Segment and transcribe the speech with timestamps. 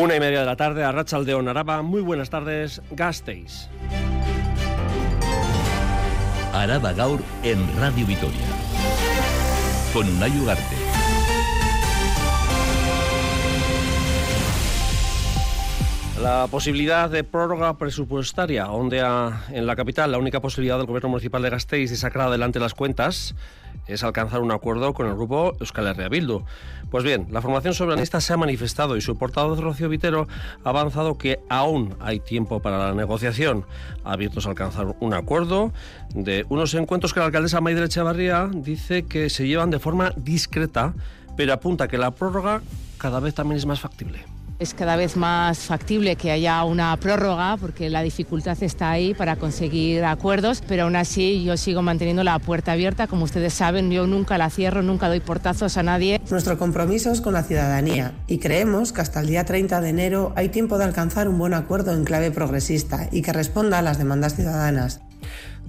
[0.00, 1.82] Una y media de la tarde a Rachaldeón, Araba.
[1.82, 3.68] Muy buenas tardes, Gasteis.
[6.54, 8.46] Araba Gaur en Radio Vitoria.
[9.92, 10.76] Con Unai Ugarte.
[16.22, 20.12] La posibilidad de prórroga presupuestaria ondea en la capital.
[20.12, 23.34] La única posibilidad del gobierno municipal de Gasteiz de sacar adelante las cuentas
[23.92, 26.44] es alcanzar un acuerdo con el grupo Euskal Herria Bildu.
[26.90, 30.26] Pues bien, la formación soberanista se ha manifestado y su portavoz Rocío Vitero
[30.64, 33.64] ha avanzado que aún hay tiempo para la negociación.
[34.04, 35.72] Abiertos a alcanzar un acuerdo
[36.14, 40.94] de unos encuentros que la alcaldesa Maidre Echevarría dice que se llevan de forma discreta,
[41.36, 42.62] pero apunta que la prórroga
[42.98, 44.24] cada vez también es más factible.
[44.60, 49.36] Es cada vez más factible que haya una prórroga porque la dificultad está ahí para
[49.36, 53.06] conseguir acuerdos, pero aún así yo sigo manteniendo la puerta abierta.
[53.06, 56.20] Como ustedes saben, yo nunca la cierro, nunca doy portazos a nadie.
[56.30, 60.34] Nuestro compromiso es con la ciudadanía y creemos que hasta el día 30 de enero
[60.36, 63.96] hay tiempo de alcanzar un buen acuerdo en clave progresista y que responda a las
[63.96, 65.00] demandas ciudadanas.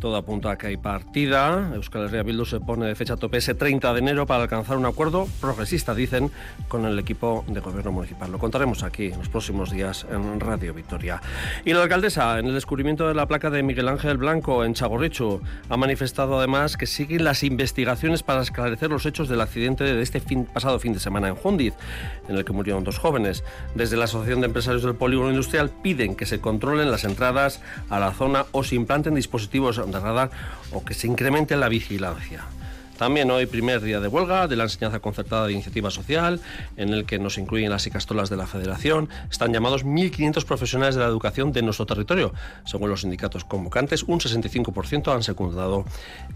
[0.01, 1.69] Todo apunta a que hay partida.
[1.75, 4.87] Euskal Herria Bildu se pone de fecha tope ese 30 de enero para alcanzar un
[4.87, 6.31] acuerdo progresista, dicen,
[6.67, 8.31] con el equipo de gobierno municipal.
[8.31, 11.21] Lo contaremos aquí en los próximos días en Radio Victoria.
[11.65, 15.39] Y la alcaldesa, en el descubrimiento de la placa de Miguel Ángel Blanco en Chagorrichu,
[15.69, 20.19] ha manifestado además que siguen las investigaciones para esclarecer los hechos del accidente de este
[20.19, 21.75] fin, pasado fin de semana en Jundiz,
[22.27, 23.43] en el que murieron dos jóvenes.
[23.75, 27.99] Desde la Asociación de Empresarios del Polígono Industrial piden que se controlen las entradas a
[27.99, 30.31] la zona o se implanten dispositivos radar
[30.71, 32.43] o que se incremente la vigilancia.
[33.01, 36.39] También hoy primer día de huelga de la enseñanza concertada de iniciativa social,
[36.77, 39.09] en el que nos incluyen las icastolas de la Federación.
[39.31, 42.31] Están llamados 1.500 profesionales de la educación de nuestro territorio.
[42.63, 45.83] Según los sindicatos convocantes, un 65% han secundado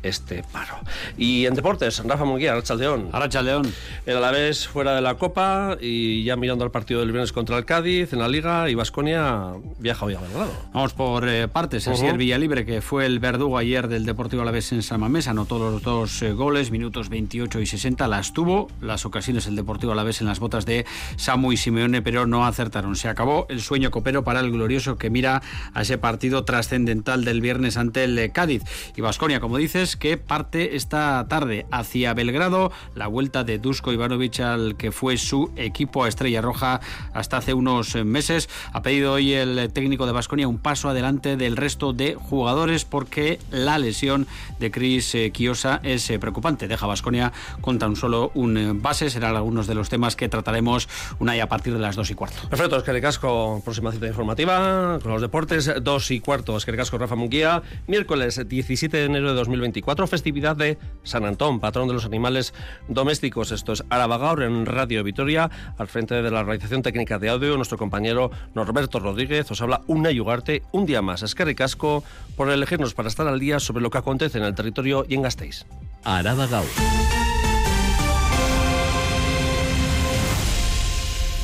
[0.01, 0.79] este paro.
[1.19, 3.09] Y en deportes, Rafa Munguía, Arrachaldeón.
[3.11, 3.71] Arrachaldeón.
[4.07, 7.65] El Alavés fuera de la Copa y ya mirando al partido del viernes contra el
[7.65, 10.51] Cádiz en la Liga y Vasconia viaja hoy a Belgrado.
[10.73, 11.87] Vamos por eh, partes.
[11.87, 15.59] Así el Villalibre, que fue el verdugo ayer del Deportivo Alavés en San Mamés, anotó
[15.59, 18.69] los dos eh, goles minutos 28 y 60, las tuvo.
[18.79, 20.85] Las ocasiones el Deportivo a la vez en las botas de
[21.17, 22.95] Samu y Simeone, pero no acertaron.
[22.95, 25.41] Se acabó el sueño copero para el glorioso que mira
[25.73, 28.63] a ese partido trascendental del viernes ante el Cádiz.
[28.95, 34.39] Y Vasconia, como dices, que parte esta tarde hacia Belgrado, la vuelta de Dusko Ivanovic
[34.39, 36.79] al que fue su equipo a Estrella Roja
[37.13, 38.49] hasta hace unos meses.
[38.71, 43.39] Ha pedido hoy el técnico de Vasconia un paso adelante del resto de jugadores porque
[43.51, 44.25] la lesión
[44.59, 49.09] de Chris Kiosa es preocupante Deja Vasconia con tan solo un eh, base.
[49.09, 52.13] Serán algunos de los temas que trataremos una y a partir de las dos y
[52.13, 52.47] cuarto.
[52.47, 56.55] Perfecto, que casco, próxima cita informativa con los deportes, dos y cuarto.
[56.63, 57.63] Que casco, Rafa Munguía.
[57.87, 62.53] Miércoles 17 de enero de 2024, festividad de San Antón, patrón de los animales
[62.87, 63.51] domésticos.
[63.51, 67.79] Esto es Arabagaur en Radio Vitoria, al frente de la realización técnica de audio, nuestro
[67.79, 69.49] compañero Norberto Rodríguez.
[69.49, 71.23] Os habla una yugarte un día más.
[71.33, 72.03] Que casco
[72.35, 75.23] por elegirnos para estar al día sobre lo que acontece en el territorio y en
[75.23, 75.65] Gasteiz.
[76.05, 76.65] Araba Gaur.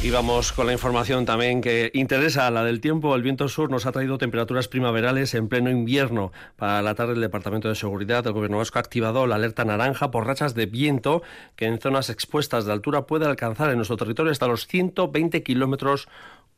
[0.03, 3.15] Y vamos con la información también que interesa, la del tiempo.
[3.15, 6.31] El viento sur nos ha traído temperaturas primaverales en pleno invierno.
[6.55, 10.09] Para la tarde, el Departamento de Seguridad del Gobierno Vasco ha activado la alerta naranja
[10.09, 11.21] por rachas de viento
[11.55, 16.07] que en zonas expuestas de altura puede alcanzar en nuestro territorio hasta los 120 kilómetros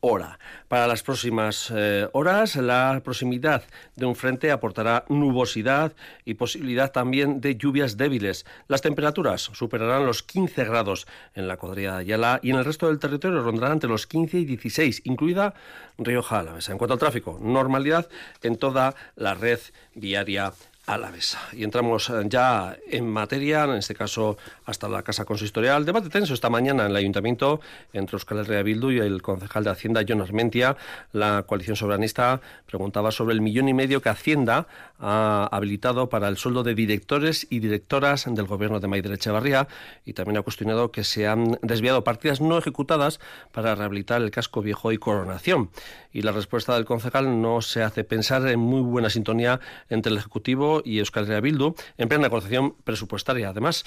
[0.04, 0.38] hora.
[0.68, 3.64] Para las próximas eh, horas, la proximidad
[3.96, 5.92] de un frente aportará nubosidad
[6.24, 8.44] y posibilidad también de lluvias débiles.
[8.68, 12.88] Las temperaturas superarán los 15 grados en la cuadrilla de Ayala y en el resto
[12.88, 15.54] del territorio rondarán entre los 15 y 16, incluida
[15.96, 16.72] Rioja Alavesa.
[16.72, 18.08] En cuanto al tráfico, normalidad
[18.42, 19.60] en toda la red
[19.94, 20.52] viaria
[20.86, 21.40] Alavesa.
[21.52, 24.36] Y entramos eh, ya en materia, en este caso
[24.66, 25.86] hasta la Casa Consistorial.
[25.86, 27.60] Debate tenso esta mañana en el Ayuntamiento
[27.94, 30.76] entre Oscar Herrera Bildu y el concejal de Hacienda, John Armentia.
[31.12, 34.66] La coalición soberanista preguntaba sobre el millón y medio que Hacienda
[35.00, 39.68] ha habilitado para el sueldo de directores y directoras del gobierno de Maider Echevarría
[40.04, 43.20] y también ha cuestionado que se han desviado partidas no ejecutadas
[43.52, 45.70] para rehabilitar el casco viejo y coronación.
[46.12, 50.18] Y la respuesta del concejal no se hace pensar en muy buena sintonía entre el
[50.18, 53.50] Ejecutivo y Euskal Bildu en plena negociación presupuestaria.
[53.50, 53.84] Además,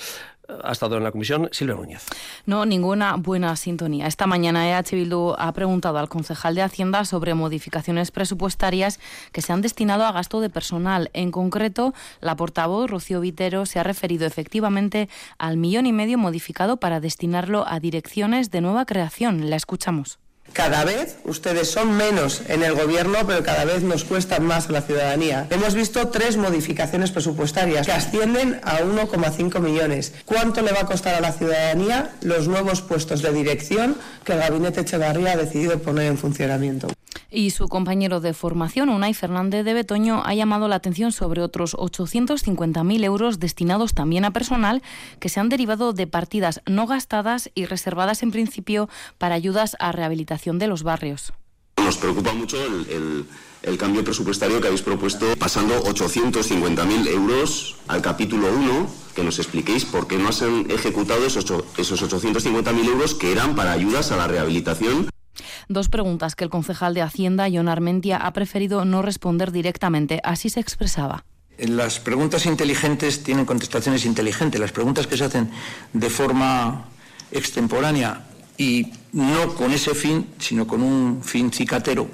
[0.63, 2.05] ha estado en la comisión Silvia Núñez.
[2.45, 4.07] No, ninguna buena sintonía.
[4.07, 8.99] Esta mañana EH Bildu ha preguntado al concejal de Hacienda sobre modificaciones presupuestarias
[9.31, 11.09] que se han destinado a gasto de personal.
[11.13, 16.77] En concreto, la portavoz Rocío Vitero se ha referido efectivamente al millón y medio modificado
[16.77, 19.49] para destinarlo a direcciones de nueva creación.
[19.49, 20.19] La escuchamos.
[20.53, 24.71] Cada vez ustedes son menos en el gobierno, pero cada vez nos cuestan más a
[24.71, 25.47] la ciudadanía.
[25.49, 30.13] Hemos visto tres modificaciones presupuestarias que ascienden a 1,5 millones.
[30.25, 34.39] ¿Cuánto le va a costar a la ciudadanía los nuevos puestos de dirección que el
[34.39, 36.87] gabinete Echevarría ha decidido poner en funcionamiento?
[37.29, 41.75] Y su compañero de formación, Unai Fernández de Betoño, ha llamado la atención sobre otros
[41.75, 44.81] 850.000 euros destinados también a personal
[45.19, 49.91] que se han derivado de partidas no gastadas y reservadas en principio para ayudas a
[49.91, 51.33] rehabilitación de los barrios.
[51.77, 58.87] Nos preocupa mucho el, cambio presupuestario que habéis propuesto, pasando 850.000 euros al capítulo 1,
[59.15, 61.45] que nos expliquéis por qué no se han ejecutado esos,
[61.77, 65.09] esos 850.000 euros que eran para ayudas a la rehabilitación
[65.69, 70.21] Dos preguntas que el concejal de Hacienda, John Armentia, ha preferido no responder directamente.
[70.23, 71.25] Así se expresaba.
[71.57, 74.61] Las preguntas inteligentes tienen contestaciones inteligentes.
[74.61, 75.51] Las preguntas que se hacen
[75.91, 76.85] de forma
[77.31, 82.07] extemporánea y no con ese fin, sino con un fin cicatero,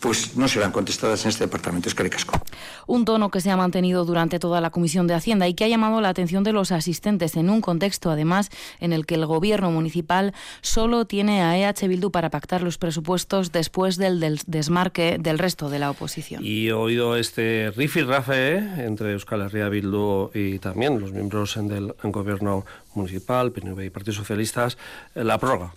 [0.00, 1.88] pues no serán contestadas en este departamento.
[1.88, 2.40] Es Caricasco.
[2.86, 5.68] Un tono que se ha mantenido durante toda la Comisión de Hacienda y que ha
[5.68, 8.50] llamado la atención de los asistentes en un contexto, además,
[8.80, 13.52] en el que el Gobierno municipal solo tiene a EH Bildu para pactar los presupuestos
[13.52, 16.44] después del, desmarque del resto de la oposición.
[16.44, 22.64] Y he oído este rifirrafe entre Euskal Herria Bildu y también los miembros del Gobierno
[22.96, 24.78] municipal, PNV y Partidos Socialistas,
[25.14, 25.72] eh, la prórroga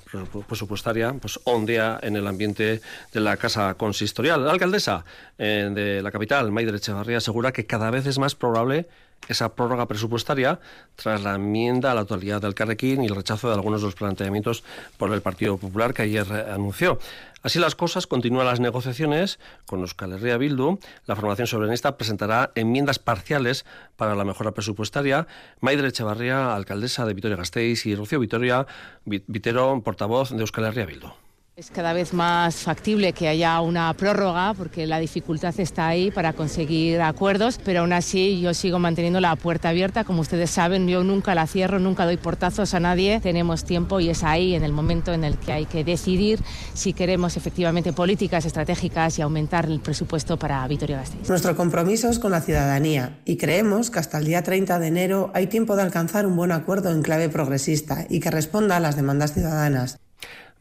[0.48, 2.82] presupuestaria pues ondea en el ambiente
[3.14, 4.46] de la Casa Consistorial.
[4.46, 5.06] La alcaldesa
[5.38, 8.88] eh, de la capital, Maider Echevarría, asegura que cada vez es más probable
[9.28, 10.60] esa prórroga presupuestaria
[10.96, 13.96] tras la enmienda a la totalidad del Carrequín y el rechazo de algunos de los
[13.96, 14.64] planteamientos
[14.98, 17.00] por el Partido Popular que ayer anunció.
[17.42, 20.80] Así las cosas, continúan las negociaciones con Euskal Herria Bildu.
[21.06, 25.26] La formación soberanista presentará enmiendas parciales para la mejora presupuestaria.
[25.62, 28.68] Maidre Echevarría, alcaldesa de Vitoria-Gasteiz, y Rocío Vitoria,
[29.06, 31.29] Vitero, portavoz de Euskal Herria Bildu.
[31.60, 36.32] Es cada vez más factible que haya una prórroga porque la dificultad está ahí para
[36.32, 40.06] conseguir acuerdos, pero aún así yo sigo manteniendo la puerta abierta.
[40.06, 43.20] Como ustedes saben, yo nunca la cierro, nunca doy portazos a nadie.
[43.20, 46.40] Tenemos tiempo y es ahí en el momento en el que hay que decidir
[46.76, 51.28] si queremos efectivamente políticas estratégicas y aumentar el presupuesto para Vitoria-Gasteiz.
[51.28, 55.30] Nuestro compromiso es con la ciudadanía y creemos que hasta el día 30 de enero
[55.34, 58.96] hay tiempo de alcanzar un buen acuerdo en clave progresista y que responda a las
[58.96, 60.00] demandas ciudadanas.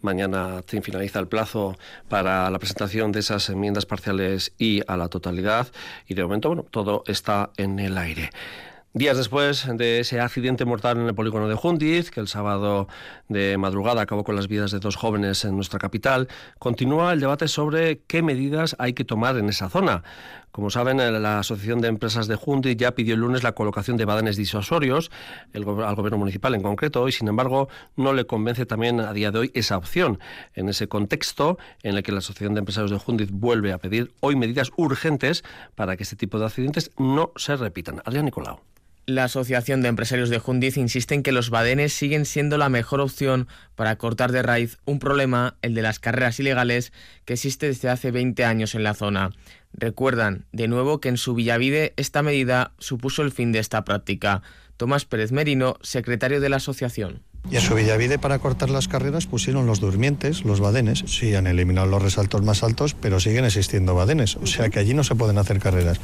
[0.00, 1.76] Mañana finaliza el plazo
[2.08, 5.68] para la presentación de esas enmiendas parciales y a la totalidad.
[6.06, 8.30] Y de momento, bueno, todo está en el aire.
[8.94, 12.88] Días después de ese accidente mortal en el polígono de Jundiz, que el sábado
[13.28, 16.26] de madrugada acabó con las vidas de dos jóvenes en nuestra capital,
[16.58, 20.02] continúa el debate sobre qué medidas hay que tomar en esa zona.
[20.52, 24.06] Como saben, la Asociación de Empresas de Jundiz ya pidió el lunes la colocación de
[24.06, 25.10] badenes disuasorios
[25.52, 29.38] al gobierno municipal en concreto y, sin embargo, no le convence también a día de
[29.38, 30.18] hoy esa opción.
[30.54, 34.14] En ese contexto en el que la Asociación de Empresarios de Jundiz vuelve a pedir
[34.20, 35.44] hoy medidas urgentes
[35.74, 38.00] para que este tipo de accidentes no se repitan.
[38.06, 38.60] Adrián Nicolau.
[39.08, 43.00] La Asociación de Empresarios de Jundiz insiste en que los badenes siguen siendo la mejor
[43.00, 46.92] opción para cortar de raíz un problema, el de las carreras ilegales,
[47.24, 49.30] que existe desde hace 20 años en la zona.
[49.72, 54.42] Recuerdan, de nuevo, que en su Villavide esta medida supuso el fin de esta práctica.
[54.76, 57.22] Tomás Pérez Merino, secretario de la asociación.
[57.50, 61.04] Y en su Villavide para cortar las carreras pusieron los durmientes, los badenes.
[61.06, 64.36] Sí, han eliminado los resaltos más altos, pero siguen existiendo badenes.
[64.36, 66.00] O sea que allí no se pueden hacer carreras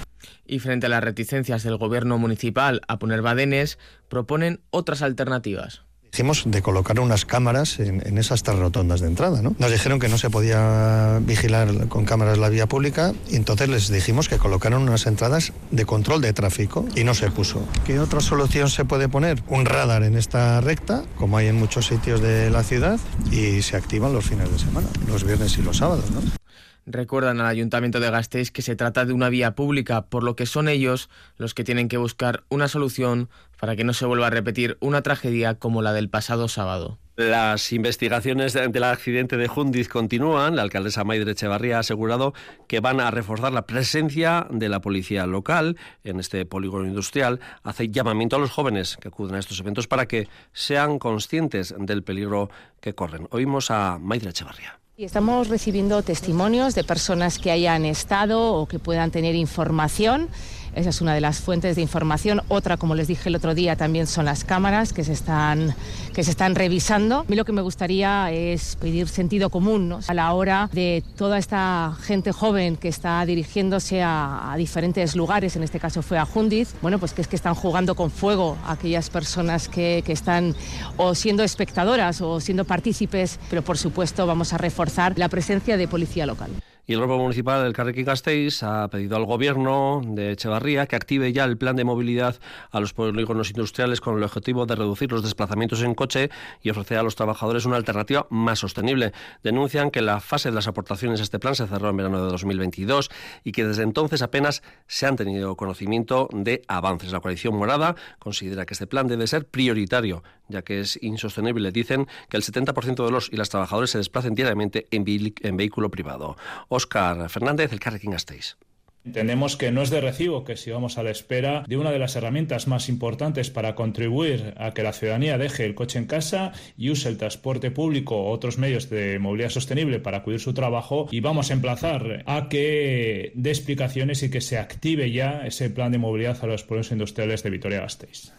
[0.46, 3.78] y frente a las reticencias del gobierno municipal a poner badenes,
[4.08, 5.82] proponen otras alternativas.
[6.14, 9.42] Dijimos de colocar unas cámaras en, esas tres rotondas de entrada.
[9.42, 9.56] ¿no?
[9.58, 13.88] Nos dijeron que no se podía vigilar con cámaras la vía pública y entonces les
[13.90, 17.66] dijimos que colocaron unas entradas de control de tráfico y no se puso.
[17.84, 19.42] ¿Qué otra solución se puede poner?
[19.48, 23.00] Un radar en esta recta, como hay en muchos sitios de la ciudad,
[23.32, 26.12] y se activan los fines de semana, los viernes y los sábados.
[26.12, 26.43] ¿no?
[26.86, 30.46] Recuerdan al Ayuntamiento de Gasteiz que se trata de una vía pública, por lo que
[30.46, 34.30] son ellos los que tienen que buscar una solución para que no se vuelva a
[34.30, 36.98] repetir una tragedia como la del pasado sábado.
[37.16, 40.56] Las investigaciones del accidente de Jundiz continúan.
[40.56, 42.34] La alcaldesa Maidre Echevarría ha asegurado
[42.66, 47.38] que van a reforzar la presencia de la policía local en este polígono industrial.
[47.62, 52.02] Hace llamamiento a los jóvenes que acuden a estos eventos para que sean conscientes del
[52.02, 52.50] peligro
[52.80, 53.28] que corren.
[53.30, 54.80] Oímos a Maidre Echevarría.
[54.96, 60.28] Y estamos recibiendo testimonios de personas que hayan estado o que puedan tener información
[60.74, 62.42] Esa es una de las fuentes de información.
[62.48, 65.74] Otra, como les dije el otro día, también son las cámaras que se están,
[66.12, 67.20] que se están revisando.
[67.20, 71.38] A mí lo que me gustaría es pedir sentido común a la hora de toda
[71.38, 76.26] esta gente joven que está dirigiéndose a, a diferentes lugares, en este caso fue a
[76.26, 80.54] Jundiz, bueno, pues que es que están jugando con fuego aquellas personas que, que están
[80.96, 85.88] o siendo espectadoras o siendo partícipes, pero por supuesto vamos a reforzar la presencia de
[85.88, 86.50] policía local.
[86.86, 91.32] Y el Grupo Municipal del Carrequín Gasteiz ha pedido al Gobierno de Echevarría que active
[91.32, 92.38] ya el plan de movilidad
[92.70, 96.28] a los polígonos industriales con el objetivo de reducir los desplazamientos en coche
[96.60, 99.12] y ofrecer a los trabajadores una alternativa más sostenible.
[99.42, 102.30] Denuncian que la fase de las aportaciones a este plan se cerró en verano de
[102.30, 103.10] 2022
[103.44, 107.12] y que desde entonces apenas se han tenido conocimiento de avances.
[107.12, 111.72] La coalición morada considera que este plan debe ser prioritario, ya que es insostenible.
[111.72, 115.04] Dicen que el 70% de los y las trabajadores se desplacen diariamente en,
[115.40, 116.36] en vehículo privado.
[116.74, 118.56] Óscar Fernández, el Carrequín Gasteiz.
[119.04, 122.16] Entendemos que no es de recibo que sigamos a la espera de una de las
[122.16, 126.88] herramientas más importantes para contribuir a que la ciudadanía deje el coche en casa y
[126.88, 131.20] use el transporte público o otros medios de movilidad sostenible para acudir su trabajo y
[131.20, 135.98] vamos a emplazar a que dé explicaciones y que se active ya ese plan de
[135.98, 138.32] movilidad a los pueblos industriales de Vitoria-Gasteiz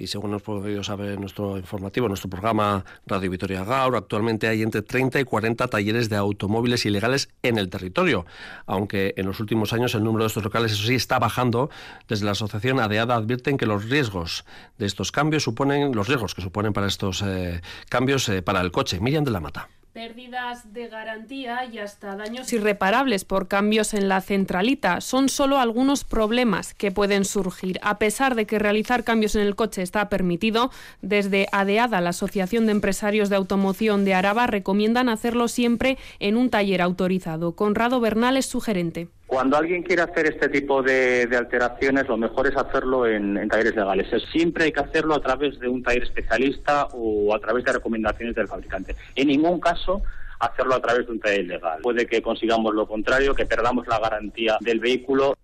[0.00, 4.80] y según hemos podido saber nuestro informativo, nuestro programa Radio Vitoria Gaur, actualmente hay entre
[4.80, 8.24] 30 y 40 talleres de automóviles ilegales en el territorio,
[8.64, 11.68] aunque en los últimos años el número de estos locales, eso sí, está bajando.
[12.08, 14.46] Desde la asociación ADEADA advierten que los riesgos
[14.78, 18.70] de estos cambios suponen, los riesgos que suponen para estos eh, cambios eh, para el
[18.70, 19.00] coche.
[19.00, 24.20] Miriam de la Mata pérdidas de garantía y hasta daños irreparables por cambios en la
[24.20, 25.00] centralita.
[25.00, 27.80] Son solo algunos problemas que pueden surgir.
[27.82, 30.70] A pesar de que realizar cambios en el coche está permitido,
[31.02, 36.50] desde ADEADA, la Asociación de Empresarios de Automoción de Araba, recomiendan hacerlo siempre en un
[36.50, 37.56] taller autorizado.
[37.56, 39.08] Conrado Bernal es sugerente.
[39.30, 44.08] Cuando alguien quiere hacer este tipo de, alteraciones, lo mejor es hacerlo en, talleres legales.
[44.32, 48.34] Siempre hay que hacerlo a través de un taller especialista o a través de recomendaciones
[48.34, 48.96] del fabricante.
[49.14, 50.02] En ningún caso
[50.40, 51.78] hacerlo a través de un taller legal.
[51.80, 55.36] Puede que consigamos lo contrario, que perdamos la garantía del vehículo.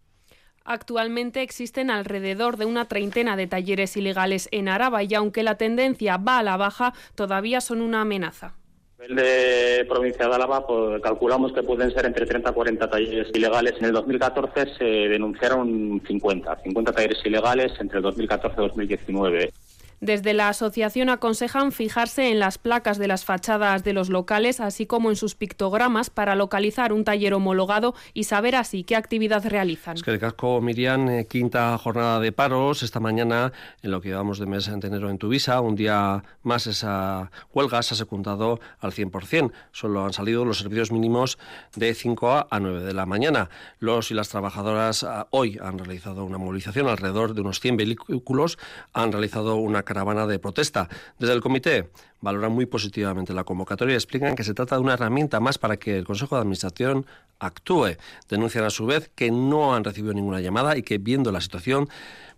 [0.64, 6.16] Actualmente existen alrededor de una treintena de talleres ilegales en Araba y aunque la tendencia
[6.16, 8.56] va a la baja, todavía son una amenaza
[8.98, 13.28] nivel de provincia de Álava, pues, calculamos que pueden ser entre 30 y 40 talleres
[13.34, 13.74] ilegales.
[13.78, 19.52] En el 2014 se denunciaron 50, 50 talleres ilegales entre el 2014 y 2019.
[20.00, 24.86] Desde la asociación aconsejan fijarse en las placas de las fachadas de los locales, así
[24.86, 29.96] como en sus pictogramas, para localizar un taller homologado y saber así qué actividad realizan.
[29.96, 34.10] Es que el casco Miriam, eh, quinta jornada de paros esta mañana, en lo que
[34.10, 38.60] llevamos de mes de enero en Tuvisa, un día más esa huelga se ha secundado
[38.80, 39.52] al 100%.
[39.72, 41.38] Solo han salido los servicios mínimos
[41.74, 43.48] de 5 a 9 de la mañana.
[43.78, 48.58] Los y las trabajadoras ah, hoy han realizado una movilización, alrededor de unos 100 vehículos
[48.92, 50.90] han realizado una caravana de protesta.
[51.18, 51.88] Desde el comité
[52.20, 55.78] valoran muy positivamente la convocatoria y explican que se trata de una herramienta más para
[55.78, 57.06] que el Consejo de Administración
[57.38, 57.96] actúe.
[58.28, 61.88] Denuncian a su vez que no han recibido ninguna llamada y que viendo la situación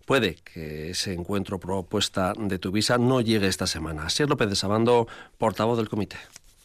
[0.06, 4.04] puede que ese encuentro propuesta de Tuvisa no llegue esta semana.
[4.04, 6.18] Asier López de Sabando, portavoz del comité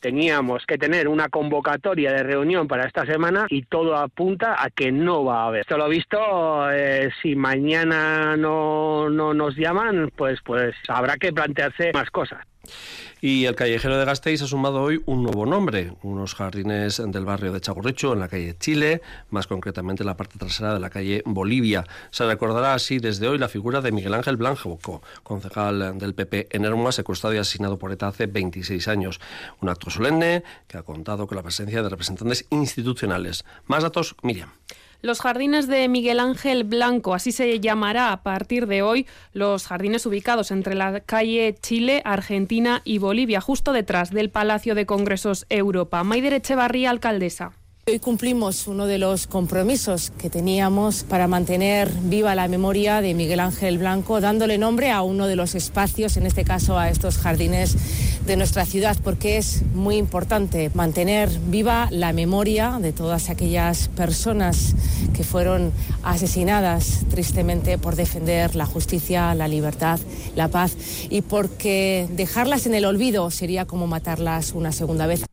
[0.04, 4.92] teníamos que tener una convocatoria de reunión para esta semana y todo apunta a que
[4.92, 5.62] no va a haber.
[5.62, 11.94] Esto lo visto, eh, si mañana no, no nos llaman, pues, pues habrá que plantearse
[11.94, 12.46] más cosas.
[13.24, 17.54] Y el callejero de Gasteiz ha sumado hoy un nuevo nombre, unos jardines del barrio
[17.54, 21.24] de Chagorrecho, en la calle Chile, más concretamente en la parte trasera de la calle
[21.26, 21.86] Bolivia.
[22.12, 26.66] Se recordará así desde hoy la figura de Miguel Ángel Blanco, concejal del PP en
[26.66, 29.22] Hermoa, secuestrado y asesinado por ETA hace 26 años.
[29.62, 33.46] Un acto solemne que ha contado con la presencia de representantes institucionales.
[33.68, 34.52] Más datos, Miriam.
[35.04, 40.06] Los jardines de Miguel Ángel Blanco, así se llamará a partir de hoy, los jardines
[40.06, 46.06] ubicados entre la calle Chile, Argentina y Bolivia, justo detrás del Palacio de Congresos Europa.
[46.06, 47.52] Maider Echevarría, alcaldesa.
[47.86, 53.42] Hoy cumplimos uno de los compromisos que teníamos para mantener viva la memoria de Miguel
[53.42, 57.76] Ángel Blanco, dándole nombre a uno de los espacios, en este caso a estos jardines
[58.26, 64.76] de nuestra ciudad, porque es muy importante mantener viva la memoria de todas aquellas personas
[65.14, 65.72] que fueron
[66.04, 70.00] asesinadas tristemente por defender la justicia, la libertad,
[70.36, 70.76] la paz
[71.10, 75.26] y porque dejarlas en el olvido sería como matarlas una segunda vez.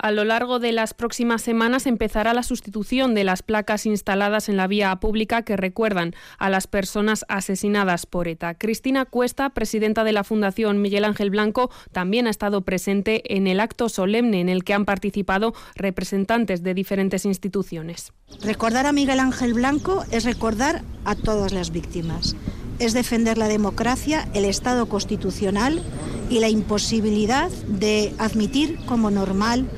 [0.00, 4.56] A lo largo de las próximas semanas empezará la sustitución de las placas instaladas en
[4.56, 8.54] la vía pública que recuerdan a las personas asesinadas por ETA.
[8.54, 13.58] Cristina Cuesta, presidenta de la Fundación Miguel Ángel Blanco, también ha estado presente en el
[13.58, 18.12] acto solemne en el que han participado representantes de diferentes instituciones.
[18.40, 22.36] Recordar a Miguel Ángel Blanco es recordar a todas las víctimas.
[22.78, 25.82] Es defender la democracia, el Estado constitucional
[26.30, 29.68] y la imposibilidad de admitir como normal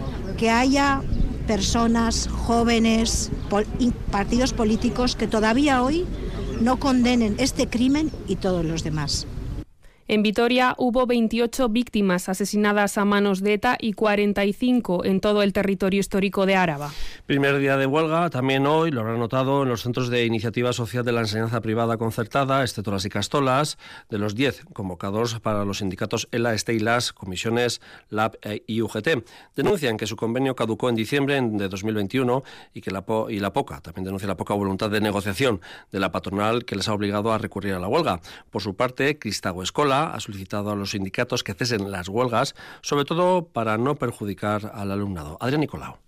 [0.41, 1.03] que haya
[1.47, 3.31] personas, jóvenes,
[4.11, 6.07] partidos políticos que todavía hoy
[6.63, 9.27] no condenen este crimen y todos los demás.
[10.13, 15.53] En Vitoria hubo 28 víctimas asesinadas a manos de ETA y 45 en todo el
[15.53, 16.91] territorio histórico de Áraba.
[17.27, 21.05] Primer día de huelga, también hoy, lo habrán notado en los centros de iniciativa social
[21.05, 25.79] de la enseñanza privada concertada, excepto las y Castolas, de los 10 convocados para los
[25.79, 29.25] sindicatos ELA, Estelas, Comisiones, LAB e y UGT.
[29.55, 32.43] Denuncian que su convenio caducó en diciembre de 2021
[32.75, 35.61] y que la, y la poca, también denuncia la poca voluntad de negociación
[35.93, 38.21] de la patronal que les ha obligado a recurrir a la huelga.
[38.51, 43.05] Por su parte, Cristago Escola ha solicitado a los sindicatos que cesen las huelgas, sobre
[43.05, 45.37] todo para no perjudicar al alumnado.
[45.41, 45.99] Adrián Nicolau.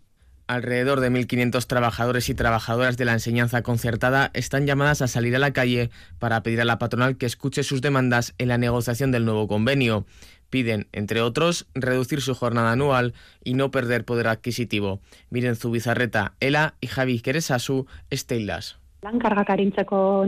[0.49, 5.39] Alrededor de 1.500 trabajadores y trabajadoras de la enseñanza concertada están llamadas a salir a
[5.39, 9.25] la calle para pedir a la patronal que escuche sus demandas en la negociación del
[9.25, 10.05] nuevo convenio.
[10.51, 15.01] Piden, entre otros, reducir su jornada anual y no perder poder adquisitivo.
[15.31, 18.82] Miren Zubizarreta, Ela y Javi Keresasu, Esteilas.
[19.03, 19.49] Lan kargak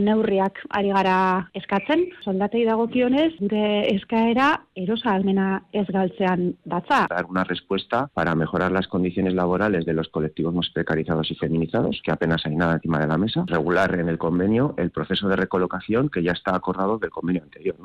[0.03, 7.07] neurriak ari gara eskatzen, soldatei dagokionez, gure eskaera erosa almena ez galtzean datza.
[7.09, 12.01] Dar una respuesta para mejorar las condiciones laborales de los colectivos más precarizados y feminizados,
[12.03, 13.45] que apenas hay nada encima de la mesa.
[13.47, 17.77] Regular en el convenio el proceso de recolocación que ya está acordado del convenio anterior.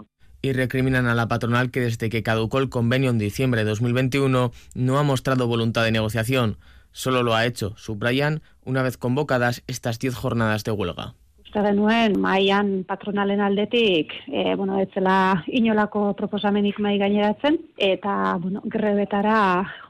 [0.42, 4.52] Y recriminan a la patronal que desde que caducó el convenio en diciembre de 2021
[4.74, 6.58] no ha mostrado voluntad de negociación.
[6.92, 11.14] Solo lo ha hecho, subrayan, una vez convocadas estas 10 jornadas de huelga.
[11.50, 19.40] Uste genuen, maian patronalen aldetik, e, bueno, etzela inolako proposamenik mai gaineratzen, eta, bueno, grebetara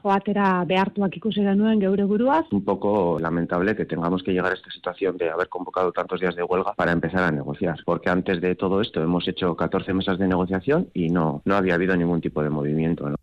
[0.00, 2.46] joatera behartuak ikusi genuen geure buruaz.
[2.50, 6.34] Un poco lamentable que tengamos que llegar a esta situación de haber convocado tantos días
[6.34, 10.18] de huelga para empezar a negociar, porque antes de todo esto hemos hecho 14 mesas
[10.18, 13.10] de negociación y no, no había habido ningún tipo de movimiento.
[13.10, 13.16] ¿no?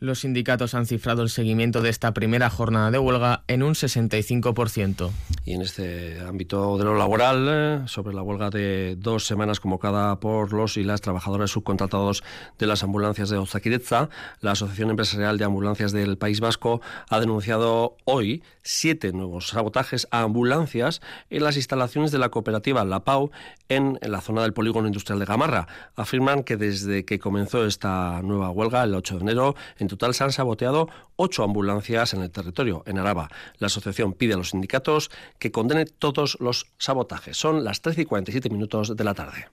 [0.00, 5.10] Los sindicatos han cifrado el seguimiento de esta primera jornada de huelga en un 65%.
[5.44, 10.20] Y en este ámbito de lo laboral, eh, sobre la huelga de dos semanas convocada
[10.20, 12.22] por los y las trabajadores subcontratados
[12.60, 14.08] de las ambulancias de Ozaquiretza,
[14.40, 20.20] la Asociación Empresarial de Ambulancias del País Vasco ha denunciado hoy siete nuevos sabotajes a
[20.20, 21.00] ambulancias
[21.30, 23.32] en las instalaciones de la cooperativa La Pau
[23.68, 25.66] en, la zona del polígono industrial de Gamarra.
[25.96, 30.24] Afirman que desde que comenzó esta nueva huelga, el 8 de enero, en total se
[30.24, 33.30] han saboteado ocho ambulancias en el territorio, en Araba.
[33.58, 37.36] La asociación pide a los sindicatos que condenen todos los sabotajes.
[37.36, 39.48] Son las 13 y 47 minutos de la tarde.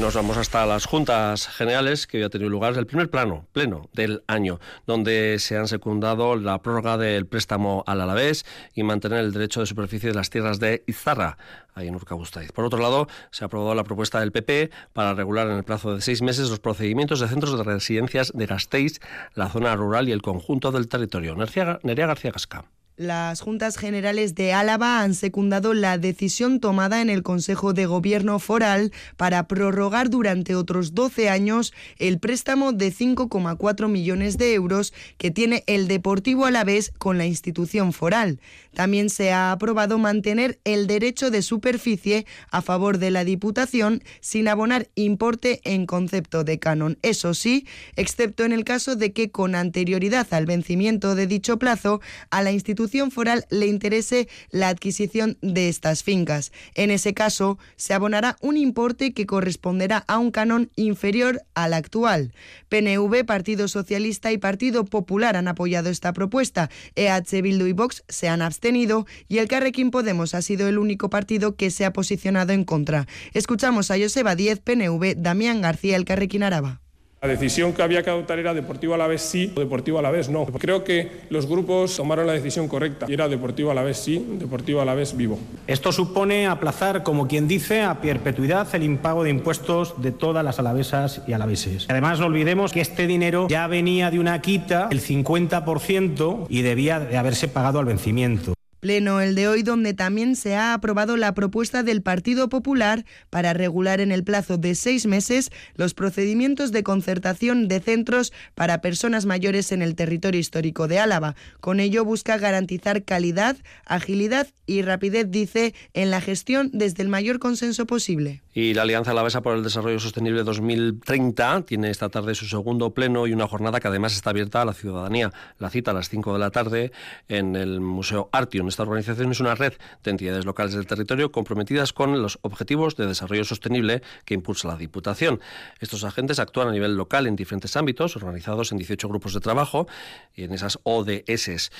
[0.00, 3.88] Nos vamos hasta las juntas generales que hoy ha tenido lugar el primer plano, pleno
[3.92, 9.32] del año, donde se han secundado la prórroga del préstamo al Alavés y mantener el
[9.32, 11.38] derecho de superficie de las tierras de Izarra,
[11.74, 12.50] ahí en Urkabustaiz.
[12.50, 15.94] Por otro lado, se ha aprobado la propuesta del PP para regular en el plazo
[15.94, 19.00] de seis meses los procedimientos de centros de residencias de Gasteiz,
[19.34, 21.36] la zona rural y el conjunto del territorio.
[21.36, 22.64] Nerea García Casca.
[22.96, 28.38] Las Juntas Generales de Álava han secundado la decisión tomada en el Consejo de Gobierno
[28.38, 35.32] Foral para prorrogar durante otros 12 años el préstamo de 5,4 millones de euros que
[35.32, 38.38] tiene el Deportivo Alavés con la institución foral.
[38.74, 44.46] También se ha aprobado mantener el derecho de superficie a favor de la Diputación sin
[44.46, 46.96] abonar importe en concepto de canon.
[47.02, 52.00] Eso sí, excepto en el caso de que con anterioridad al vencimiento de dicho plazo
[52.30, 56.52] a la institución foral le interese la adquisición de estas fincas.
[56.74, 62.32] En ese caso, se abonará un importe que corresponderá a un canon inferior al actual.
[62.68, 66.70] PNV, Partido Socialista y Partido Popular han apoyado esta propuesta.
[66.94, 71.10] EH Bildu y Vox se han abstenido y el Carrequín Podemos ha sido el único
[71.10, 73.06] partido que se ha posicionado en contra.
[73.32, 76.83] Escuchamos a Joseba Díez, PNV, Damián García, el Carrequín Araba.
[77.24, 80.02] La decisión que había que adoptar era Deportivo a la vez sí o Deportivo a
[80.02, 80.44] la vez no.
[80.44, 84.22] Creo que los grupos tomaron la decisión correcta y era Deportivo a la vez sí,
[84.38, 85.38] Deportivo a la vez vivo.
[85.66, 90.58] Esto supone aplazar, como quien dice, a perpetuidad el impago de impuestos de todas las
[90.58, 91.86] alavesas y alaveses.
[91.88, 97.00] Además, no olvidemos que este dinero ya venía de una quita, el 50%, y debía
[97.00, 98.52] de haberse pagado al vencimiento.
[98.84, 103.54] Pleno el de hoy donde también se ha aprobado la propuesta del Partido Popular para
[103.54, 109.24] regular en el plazo de seis meses los procedimientos de concertación de centros para personas
[109.24, 111.34] mayores en el territorio histórico de Álava.
[111.60, 117.38] Con ello busca garantizar calidad, agilidad y rapidez, dice, en la gestión desde el mayor
[117.38, 118.43] consenso posible.
[118.56, 123.26] Y la Alianza Alavesa por el Desarrollo Sostenible 2030 tiene esta tarde su segundo pleno
[123.26, 125.32] y una jornada que además está abierta a la ciudadanía.
[125.58, 126.92] La cita a las 5 de la tarde
[127.26, 128.68] en el Museo Artion.
[128.68, 129.72] Esta organización es una red
[130.04, 134.76] de entidades locales del territorio comprometidas con los objetivos de desarrollo sostenible que impulsa la
[134.76, 135.40] Diputación.
[135.80, 139.88] Estos agentes actúan a nivel local en diferentes ámbitos, organizados en 18 grupos de trabajo
[140.32, 141.72] y en esas ODS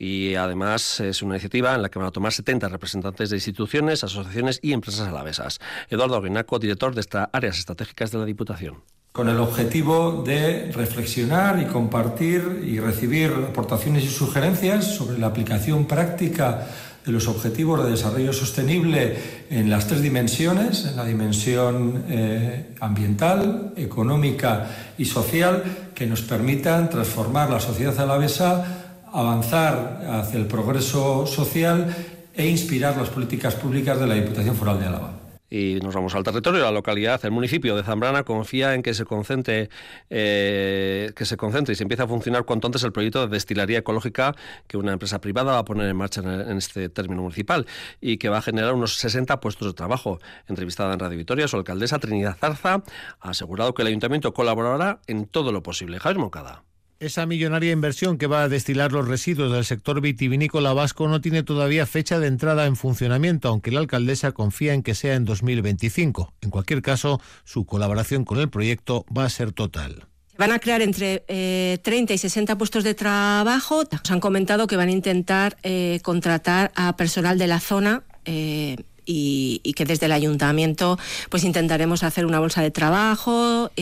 [0.00, 4.02] y además es una iniciativa en la que van a tomar 70 representantes de instituciones,
[4.02, 5.60] asociaciones y empresas alavesas.
[5.90, 8.82] Eduardo Aguinaco, director de estas áreas estratégicas de la Diputación
[9.12, 15.86] con el objetivo de reflexionar y compartir y recibir aportaciones y sugerencias sobre la aplicación
[15.86, 16.68] práctica
[17.04, 19.16] de los objetivos de desarrollo sostenible
[19.50, 26.88] en las tres dimensiones, en la dimensión eh, ambiental, económica y social, que nos permitan
[26.88, 28.79] transformar la sociedad alavesa
[29.12, 31.94] avanzar hacia el progreso social
[32.34, 35.20] e inspirar las políticas públicas de la Diputación Foral de Álava.
[35.50, 39.04] Y nos vamos al territorio, la localidad, el municipio de Zambrana confía en que se
[39.04, 39.68] concentre,
[40.08, 43.78] eh, que se concentre y se empiece a funcionar cuanto antes el proyecto de destilería
[43.78, 44.36] ecológica
[44.68, 47.66] que una empresa privada va a poner en marcha en, este término municipal
[48.00, 50.20] y que va a generar unos 60 puestos de trabajo.
[50.46, 52.84] Entrevistada en Radio Vitoria, su alcaldesa Trinidad Zarza
[53.20, 55.98] ha asegurado que el ayuntamiento colaborará en todo lo posible.
[55.98, 56.62] Javier Moncada.
[57.00, 61.42] Esa millonaria inversión que va a destilar los residuos del sector vitivinícola vasco no tiene
[61.42, 66.34] todavía fecha de entrada en funcionamiento, aunque la alcaldesa confía en que sea en 2025.
[66.42, 70.08] En cualquier caso, su colaboración con el proyecto va a ser total.
[70.36, 73.82] Van a crear entre 30 eh, y 60 puestos de trabajo.
[73.90, 78.02] Nos han comentado que van a intentar eh, contratar a personal de la zona.
[78.26, 80.98] Eh, y, y, que desde el ayuntamiento
[81.30, 83.72] pues intentaremos hacer una bolsa de trabajo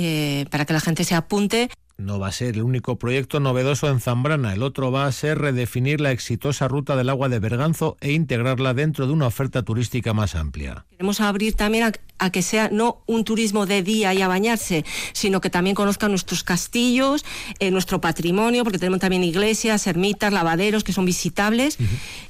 [0.48, 3.98] para que la gente se apunte no va a ser el único proyecto novedoso en
[3.98, 4.52] Zambrana.
[4.52, 8.72] El otro va a ser redefinir la exitosa ruta del agua de Berganzo e integrarla
[8.72, 10.86] dentro de una oferta turística más amplia.
[10.92, 15.40] Queremos abrir también a, que sea no un turismo de día y a bañarse, sino
[15.40, 17.24] que también conozcan nuestros castillos,
[17.58, 21.78] eh, nuestro patrimonio, porque tenemos también iglesias, ermitas, lavaderos que son visitables.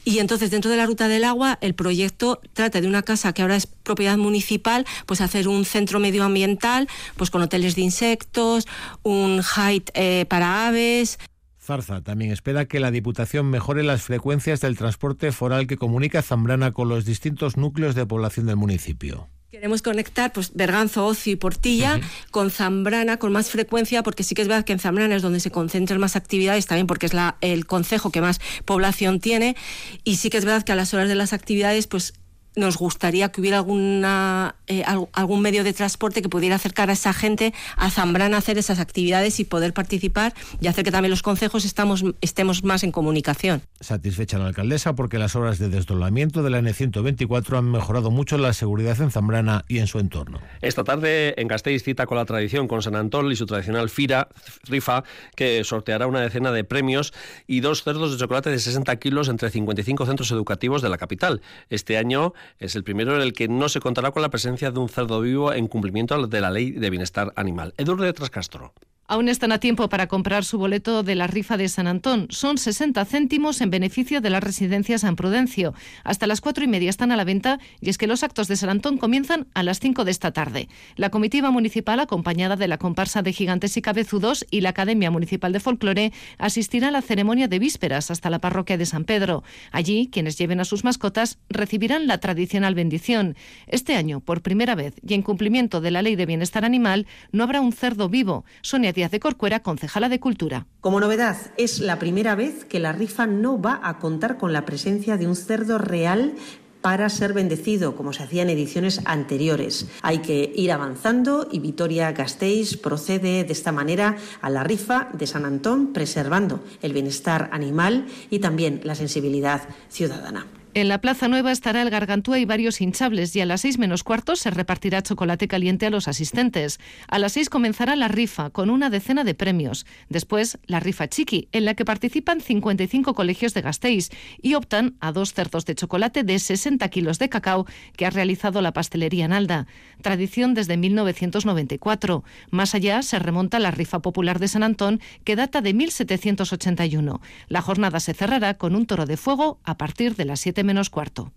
[0.05, 3.43] Y entonces dentro de la ruta del agua el proyecto trata de una casa que
[3.43, 8.67] ahora es propiedad municipal, pues hacer un centro medioambiental, pues con hoteles de insectos,
[9.03, 11.19] un height eh, para aves.
[11.61, 16.73] Zarza también espera que la Diputación mejore las frecuencias del transporte foral que comunica Zambrana
[16.73, 19.29] con los distintos núcleos de población del municipio.
[19.51, 24.43] Queremos conectar pues Berganzo, Ocio y Portilla con Zambrana con más frecuencia, porque sí que
[24.43, 27.39] es verdad que en Zambrana es donde se concentran más actividades, también porque es la,
[27.41, 29.57] el concejo que más población tiene,
[30.05, 32.13] y sí que es verdad que a las horas de las actividades pues
[32.59, 37.13] nos gustaría que hubiera alguna, eh, algún medio de transporte que pudiera acercar a esa
[37.13, 41.23] gente a Zambrana a hacer esas actividades y poder participar y hacer que también los
[41.23, 43.63] consejos estamos, estemos más en comunicación.
[43.81, 48.53] Satisfecha la alcaldesa porque las obras de desdoblamiento de la N124 han mejorado mucho la
[48.53, 50.41] seguridad en Zambrana y en su entorno.
[50.61, 54.29] Esta tarde en Gasteiz cita con la tradición con San Antón y su tradicional Fira,
[54.65, 55.05] Rifa,
[55.37, 57.13] que sorteará una decena de premios
[57.47, 61.41] y dos cerdos de chocolate de 60 kilos entre 55 centros educativos de la capital.
[61.71, 64.79] Este año es el primero en el que no se contará con la presencia de
[64.79, 67.75] un cerdo vivo en cumplimiento de la ley de bienestar animal.
[67.77, 68.73] Eduardo de Trascastro.
[69.11, 72.27] Aún están a tiempo para comprar su boleto de la rifa de San Antón.
[72.29, 75.73] Son 60 céntimos en beneficio de la residencia San Prudencio.
[76.05, 78.57] Hasta las cuatro y media están a la venta y es que los actos de
[78.57, 80.69] San Antón comienzan a las 5 de esta tarde.
[80.97, 85.55] La comitiva municipal, acompañada de la comparsa de gigantes y cabezudos y la Academia Municipal
[85.55, 89.43] de Folclore, asistirá a la ceremonia de vísperas hasta la parroquia de San Pedro.
[89.73, 93.37] Allí, quienes lleven a sus mascotas recibirán la tradicional bendición.
[93.69, 97.45] Este año, por primera vez y en cumplimiento de la Ley de Bienestar Animal, no
[97.45, 98.45] habrá un cerdo vivo.
[98.61, 100.67] Sonia de Corcuera, concejala de Cultura.
[100.81, 104.65] Como novedad, es la primera vez que la rifa no va a contar con la
[104.65, 106.35] presencia de un cerdo real
[106.81, 109.87] para ser bendecido, como se hacía en ediciones anteriores.
[110.03, 115.27] Hay que ir avanzando y Vitoria Gasteiz procede de esta manera a la rifa de
[115.27, 120.47] San Antón, preservando el bienestar animal y también la sensibilidad ciudadana.
[120.79, 124.05] En la Plaza Nueva estará el Gargantúa y varios hinchables y a las seis menos
[124.05, 126.79] cuartos se repartirá chocolate caliente a los asistentes.
[127.09, 129.87] A las seis comenzará la rifa con una decena de premios.
[130.09, 134.11] Después, la rifa chiqui, en la que participan 55 colegios de Gasteiz
[134.41, 138.63] y optan a dos cerdos de chocolate de 60 kilos de cacao que ha realizado
[138.63, 139.67] la pastelería Nalda.
[140.01, 142.23] Tradición desde 1994.
[142.53, 147.21] Más allá se remonta la rifa popular de San Antón que data de 1781.
[147.49, 150.91] La jornada se cerrará con un toro de fuego a partir de las 7 menos
[150.91, 151.33] cuarto.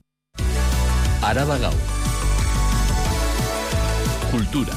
[1.22, 1.74] Araba Gau.
[4.30, 4.74] Cultura.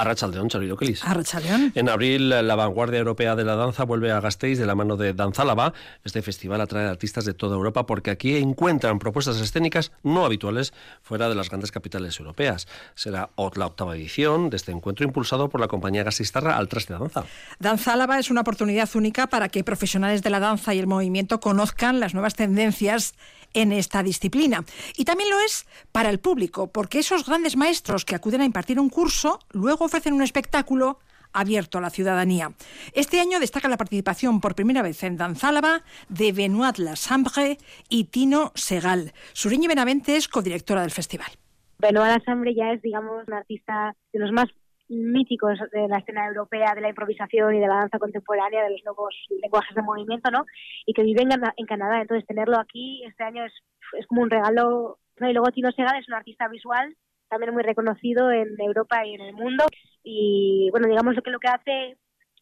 [0.00, 1.04] Arrachaldeón, Charido Kelis.
[1.04, 1.72] Arrachaldeón.
[1.74, 5.12] En abril, la vanguardia europea de la danza vuelve a Gasteiz de la mano de
[5.12, 5.72] Danzálava.
[6.04, 11.28] Este festival atrae artistas de toda Europa porque aquí encuentran propuestas escénicas no habituales fuera
[11.28, 12.68] de las grandes capitales europeas.
[12.94, 16.98] Será la octava edición de este encuentro impulsado por la compañía gasistarra Al Traste de
[16.98, 17.24] Danza.
[17.58, 22.00] Danzálava es una oportunidad única para que profesionales de la danza y el movimiento conozcan
[22.00, 23.14] las nuevas tendencias
[23.56, 24.64] en esta disciplina.
[24.96, 28.78] Y también lo es para el público, porque esos grandes maestros que acuden a impartir
[28.78, 31.00] un curso luego ofrecen un espectáculo
[31.32, 32.52] abierto a la ciudadanía.
[32.92, 38.52] Este año destaca la participación por primera vez en Danzálava de Benoit Lassambre y Tino
[38.54, 39.12] Segal.
[39.32, 41.28] Suriñi Benavente es codirectora del festival.
[41.78, 44.48] Benoit Lassambre ya es, digamos, un artista de los más
[44.88, 48.84] míticos de la escena europea de la improvisación y de la danza contemporánea, de los
[48.84, 50.44] nuevos lenguajes de movimiento, ¿no?
[50.84, 52.00] Y que viven en, Canadá.
[52.00, 53.52] Entonces, tenerlo aquí este año es,
[53.98, 54.98] es como un regalo.
[55.20, 56.94] Y luego Tino Segal es un artista visual
[57.28, 59.64] también muy reconocido en Europa y en el mundo.
[60.02, 61.96] Y bueno, digamos lo que lo que hace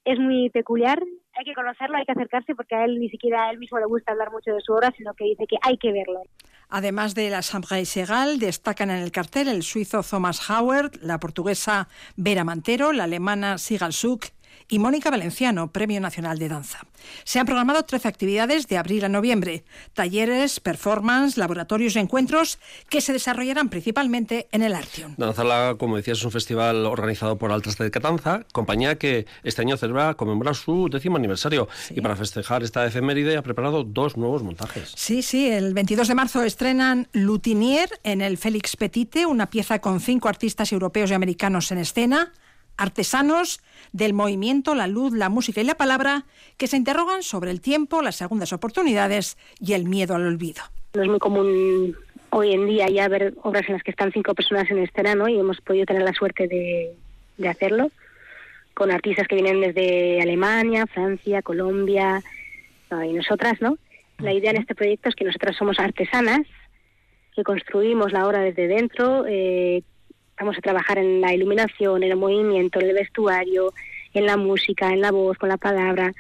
[0.05, 1.03] es muy peculiar,
[1.33, 3.87] hay que conocerlo, hay que acercarse porque a él ni siquiera a él mismo le
[3.87, 6.23] gusta hablar mucho de su obra, sino que dice que hay que verlo.
[6.69, 11.89] Además de la Sambre Segal, destacan en el cartel el suizo Thomas Howard, la portuguesa
[12.17, 14.34] Vera Mantero, la alemana Sigal Suk
[14.69, 16.81] y Mónica Valenciano, Premio Nacional de Danza.
[17.25, 23.01] Se han programado 13 actividades de abril a noviembre, talleres, performance, laboratorios y encuentros que
[23.01, 25.15] se desarrollarán principalmente en el Artium.
[25.17, 29.77] Danzala, como decías, es un festival organizado por Altraste de Catanza, compañía que este año
[29.77, 34.93] celebra, conmemora su décimo aniversario y para festejar esta efeméride ha preparado dos nuevos montajes.
[34.97, 40.01] Sí, sí, el 22 de marzo estrenan Lutinier en el Félix Petite, una pieza con
[40.01, 42.33] cinco artistas europeos y americanos en escena
[42.77, 43.61] artesanos
[43.93, 46.25] del movimiento, la luz, la música y la palabra,
[46.57, 50.63] que se interrogan sobre el tiempo, las segundas oportunidades y el miedo al olvido.
[50.95, 51.97] No es muy común
[52.31, 55.29] hoy en día ya ver obras en las que están cinco personas en escena, ¿no?
[55.29, 57.91] Y hemos podido tener la suerte de, hacerlo
[58.75, 62.23] con artistas que vienen desde Alemania, Francia, Colombia
[62.91, 63.79] y nosotras, ¿no?
[64.19, 66.43] La idea en este proyecto es que nosotras somos artesanas,
[67.35, 69.83] que construimos la obra desde dentro, eh,
[70.45, 73.73] vamos a trabajar en la iluminación, en el movimiento, en el vestuario,
[74.13, 76.13] en la música, en la voz, con la palabra.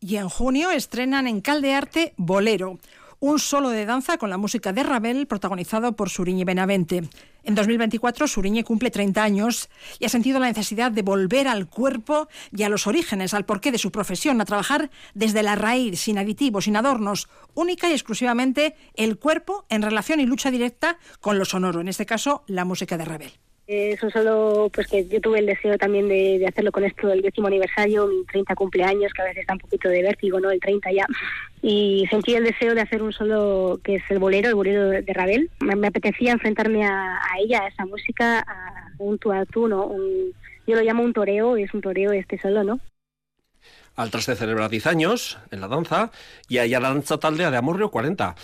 [0.00, 2.78] Y en junio estrenan en Caldearte Bolero,
[3.20, 7.08] un solo de danza con la música de Ravel protagonizado por Suriñe Benavente.
[7.42, 12.28] En 2024 Suriñe cumple 30 años y ha sentido la necesidad de volver al cuerpo
[12.54, 16.18] y a los orígenes, al porqué de su profesión, a trabajar desde la raíz, sin
[16.18, 21.46] aditivos, sin adornos, única y exclusivamente el cuerpo en relación y lucha directa con lo
[21.46, 23.32] sonoro, en este caso la música de Ravel.
[23.66, 27.22] Es un solo, pues que yo tuve el deseo también de, hacerlo con esto del
[27.22, 30.50] décimo aniversario, mi 30 cumpleaños, que a veces da un poquito de vértigo, ¿no?
[30.50, 31.06] El 30 ya.
[31.62, 35.12] Y sentí el deseo de hacer un solo, que es el bolero, el bolero de
[35.14, 35.50] Ravel.
[35.60, 39.90] Me, apetecía enfrentarme a, ella, a esa música, a un tú a tú, ¿no?
[40.66, 42.80] yo lo llamo un toreo, es un toreo este solo, ¿no?
[43.96, 46.10] Al traste celebra 10 años en la danza
[46.48, 48.34] y Ayala Danza Taldea de Amorrio 40.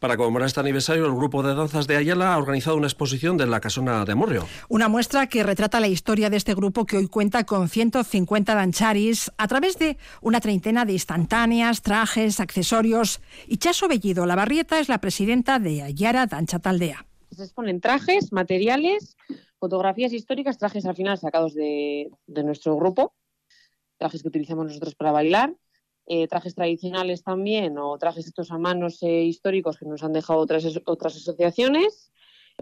[0.00, 3.46] Para conmemorar este aniversario, el grupo de danzas de Ayala ha organizado una exposición de
[3.46, 4.46] la Casona de Amorrio.
[4.68, 9.32] Una muestra que retrata la historia de este grupo que hoy cuenta con 150 dancharis
[9.38, 13.20] a través de una treintena de instantáneas, trajes, accesorios.
[13.46, 17.06] Y Chaso Bellido, la barrieta, es la presidenta de Ayala Dancha Taldea.
[17.30, 19.16] Se exponen trajes, materiales,
[19.58, 23.14] fotografías históricas, trajes al final sacados de, de nuestro grupo
[23.98, 25.54] trajes que utilizamos nosotros para bailar,
[26.06, 30.38] eh, trajes tradicionales también o trajes hechos a manos eh, históricos que nos han dejado
[30.38, 32.12] otras, otras asociaciones,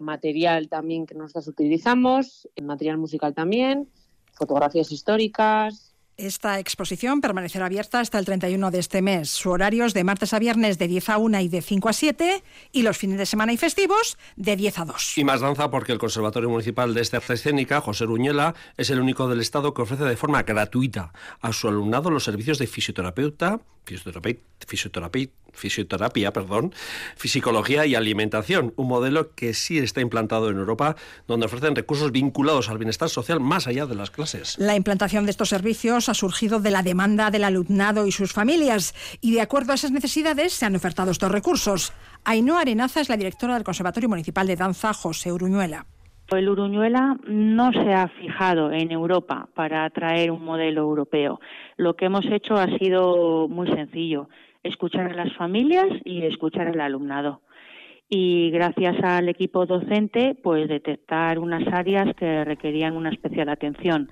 [0.01, 3.88] material también que nosotros utilizamos, material musical también,
[4.33, 9.31] fotografías históricas, esta exposición permanecerá abierta hasta el 31 de este mes.
[9.31, 11.92] Su horario es de martes a viernes de 10 a 1 y de 5 a
[11.92, 15.18] 7 y los fines de semana y festivos de 10 a 2.
[15.18, 19.00] Y más danza porque el Conservatorio Municipal de Esta Arte Escénica, José Ruñela, es el
[19.00, 23.61] único del Estado que ofrece de forma gratuita a su alumnado los servicios de fisioterapeuta,
[23.85, 26.74] fisioterapeuta, fisioterapeuta fisioterapia, perdón,
[27.16, 30.96] fisicología y alimentación, un modelo que sí está implantado en Europa,
[31.27, 34.57] donde ofrecen recursos vinculados al bienestar social más allá de las clases.
[34.59, 38.94] La implantación de estos servicios ha surgido de la demanda del alumnado y sus familias
[39.20, 41.92] y de acuerdo a esas necesidades se han ofertado estos recursos.
[42.24, 45.86] Ainhoa Arenaza es la directora del Conservatorio Municipal de Danza José Uruñuela.
[46.30, 51.38] El Uruñuela no se ha fijado en Europa para traer un modelo europeo.
[51.76, 54.28] Lo que hemos hecho ha sido muy sencillo,
[54.62, 57.42] escuchar a las familias y escuchar al alumnado.
[58.08, 64.10] Y gracias al equipo docente, pues detectar unas áreas que requerían una especial atención.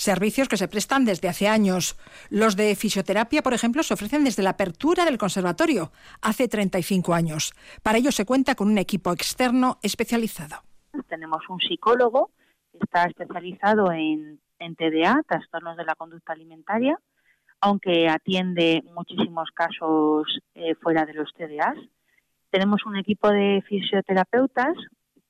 [0.00, 1.94] Servicios que se prestan desde hace años.
[2.30, 7.52] Los de fisioterapia, por ejemplo, se ofrecen desde la apertura del conservatorio, hace 35 años.
[7.82, 10.62] Para ello se cuenta con un equipo externo especializado.
[11.06, 12.30] Tenemos un psicólogo
[12.72, 16.98] que está especializado en, TDA, trastornos de la conducta alimentaria,
[17.60, 21.76] aunque atiende muchísimos casos eh, fuera de los TDAs.
[22.48, 24.78] Tenemos un equipo de fisioterapeutas,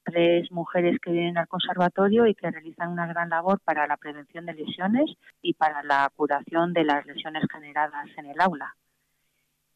[0.05, 4.47] tres mujeres que vienen al conservatorio y que realizan una gran labor para la prevención
[4.47, 5.11] de lesiones
[5.43, 8.75] y para la curación de las lesiones generadas en el aula.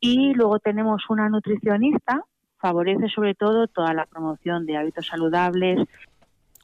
[0.00, 2.24] Y luego tenemos una nutricionista
[2.64, 5.86] favorece sobre todo toda la promoción de hábitos saludables.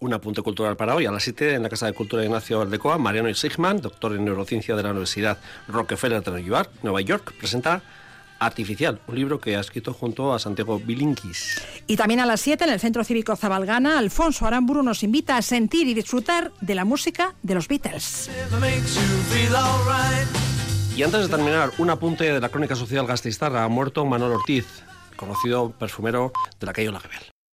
[0.01, 1.05] Un apunte cultural para hoy.
[1.05, 4.25] A las 7 en la Casa de Cultura de Ignacio Aldecoa, Mariano Sigman, doctor en
[4.25, 5.37] neurociencia de la Universidad
[5.69, 7.83] Rockefeller de Nueva York, presenta
[8.41, 11.63] Artificial, un libro que ha escrito junto a Santiago Bilinkis.
[11.87, 15.43] Y también a las 7 en el Centro Cívico Zabalgana, Alfonso Aramburu nos invita a
[15.43, 18.31] sentir y disfrutar de la música de los Beatles.
[20.97, 23.65] Y antes de terminar, un apunte de la crónica social gasteiztarra.
[23.65, 24.67] Ha muerto Manuel Ortiz,
[25.17, 27.30] conocido perfumero de la calle Olaguebel.